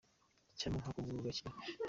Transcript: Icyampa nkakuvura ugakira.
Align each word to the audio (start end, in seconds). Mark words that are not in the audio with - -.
Icyampa 0.53 0.77
nkakuvura 0.79 1.17
ugakira. 1.19 1.49